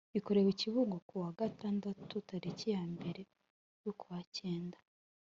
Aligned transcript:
Bikorewe 0.13 0.49
i 0.53 0.57
Kibungo 0.61 0.97
kuwa 1.07 1.29
gatandatu 1.39 2.13
tariki 2.29 2.67
yambere 2.75 3.21
yukwacyenda 3.83 4.77